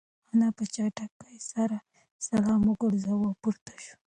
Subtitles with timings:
[0.33, 1.77] انا په چټکۍ سره
[2.27, 3.95] سلام وگرځاوه او پورته شوه.